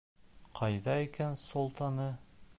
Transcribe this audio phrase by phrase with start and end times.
[0.59, 2.11] Ҡайҙа икән Солтаны?